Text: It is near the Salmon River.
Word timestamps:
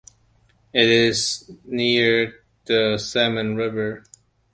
It 0.73 0.89
is 0.89 1.51
near 1.63 2.43
the 2.65 2.97
Salmon 2.97 3.55
River. 3.55 4.03